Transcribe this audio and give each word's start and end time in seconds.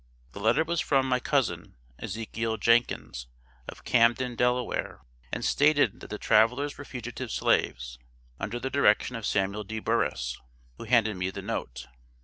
The 0.31 0.39
letter 0.39 0.63
was 0.63 0.81
from 0.81 1.07
my 1.07 1.19
cousin, 1.19 1.75
Ezekiel 1.99 2.57
Jenkins, 2.57 3.27
of 3.67 3.83
Camden, 3.83 4.35
Delaware, 4.35 5.01
and 5.31 5.45
stated 5.45 5.99
that 5.99 6.09
the 6.09 6.17
travelers 6.17 6.75
were 6.75 6.85
fugitive 6.85 7.29
slaves, 7.31 7.99
under 8.39 8.59
the 8.59 8.71
direction 8.71 9.15
of 9.15 9.27
Samuel 9.27 9.63
D. 9.63 9.77
Burris 9.77 10.39
(who 10.79 10.85
handed 10.85 11.17
me 11.17 11.29
the 11.29 11.43
note). 11.43 11.85